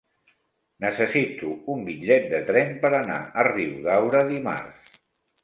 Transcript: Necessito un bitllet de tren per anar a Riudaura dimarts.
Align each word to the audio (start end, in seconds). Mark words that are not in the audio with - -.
Necessito 0.85 1.51
un 1.73 1.83
bitllet 1.89 2.25
de 2.33 2.41
tren 2.49 2.73
per 2.87 2.91
anar 3.01 3.19
a 3.43 3.45
Riudaura 3.51 4.25
dimarts. 4.35 4.99